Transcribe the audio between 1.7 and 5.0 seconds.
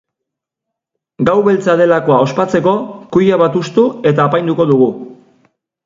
delakoa ospatzeko kuia bat hustu eta apainduko dugu.